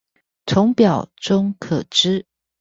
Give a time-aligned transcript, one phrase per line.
[0.47, 2.25] 從表中可知